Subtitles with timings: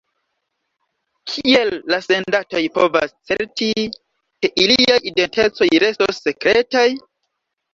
[1.33, 3.69] Kiel la sendantoj povas certi,
[4.41, 6.89] ke iliaj identecoj restos sekretaj?